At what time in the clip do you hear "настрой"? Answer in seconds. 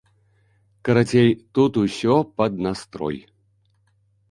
2.69-3.23